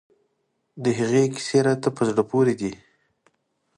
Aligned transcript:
د 0.83 0.85
هغه 0.99 1.21
کیسې 1.33 1.59
راته 1.67 1.89
په 1.97 2.01
زړه 2.09 2.23
پورې 2.31 2.53
دي. 2.59 2.73